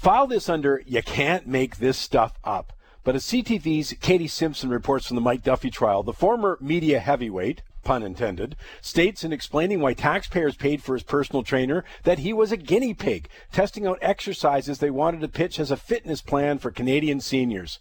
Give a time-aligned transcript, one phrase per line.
[0.00, 2.72] File this under you can't make this stuff up.
[3.04, 7.60] But as CTV's Katie Simpson reports from the Mike Duffy trial, the former media heavyweight,
[7.84, 12.50] pun intended, states in explaining why taxpayers paid for his personal trainer that he was
[12.50, 16.70] a guinea pig, testing out exercises they wanted to pitch as a fitness plan for
[16.70, 17.78] Canadian seniors.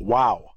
[0.00, 0.53] Wow.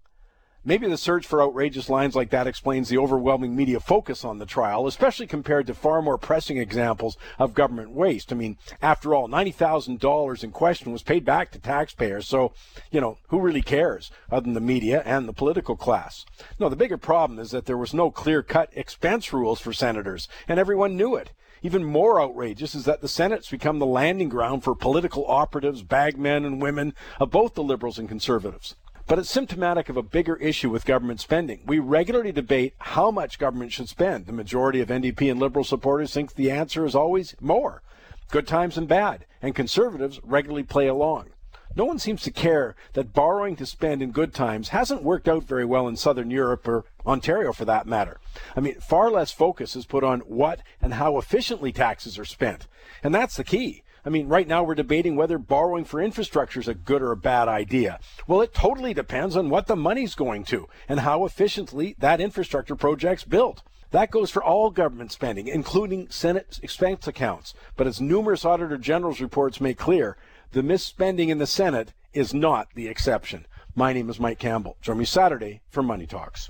[0.65, 4.45] Maybe the search for outrageous lines like that explains the overwhelming media focus on the
[4.45, 8.33] trial, especially compared to far more pressing examples of government waste.
[8.33, 12.53] I mean, after all, $90,000 in question was paid back to taxpayers, so,
[12.91, 16.25] you know, who really cares other than the media and the political class?
[16.59, 20.27] No, the bigger problem is that there was no clear cut expense rules for senators,
[20.47, 21.31] and everyone knew it.
[21.63, 26.45] Even more outrageous is that the Senate's become the landing ground for political operatives, bagmen,
[26.45, 28.75] and women of both the Liberals and Conservatives.
[29.07, 31.61] But it's symptomatic of a bigger issue with government spending.
[31.65, 34.25] We regularly debate how much government should spend.
[34.25, 37.83] The majority of NDP and Liberal supporters think the answer is always more.
[38.29, 39.25] Good times and bad.
[39.41, 41.27] And conservatives regularly play along.
[41.73, 45.43] No one seems to care that borrowing to spend in good times hasn't worked out
[45.43, 48.19] very well in Southern Europe or Ontario for that matter.
[48.57, 52.67] I mean, far less focus is put on what and how efficiently taxes are spent.
[53.03, 53.83] And that's the key.
[54.07, 57.17] I mean, right now we're debating whether borrowing for infrastructure is a good or a
[57.17, 57.99] bad idea.
[58.25, 62.77] Well, it totally depends on what the money's going to and how efficiently that infrastructure
[62.77, 63.63] project's built.
[63.91, 67.53] That goes for all government spending, including Senate expense accounts.
[67.75, 70.15] But as numerous Auditor General's reports make clear,
[70.53, 73.45] the misspending in the Senate is not the exception.
[73.75, 74.77] My name is Mike Campbell.
[74.81, 76.45] Join me Saturday for Money Talks.